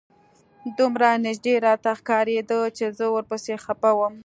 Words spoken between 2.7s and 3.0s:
چې